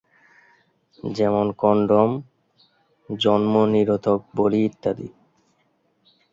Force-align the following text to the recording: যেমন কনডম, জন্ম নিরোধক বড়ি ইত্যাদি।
যেমন 1.11 1.47
কনডম, 1.61 2.09
জন্ম 3.09 3.53
নিরোধক 3.73 4.19
বড়ি 4.37 4.59
ইত্যাদি। 4.65 5.07